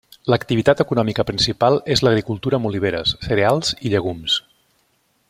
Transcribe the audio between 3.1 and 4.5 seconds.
cereals i llegums.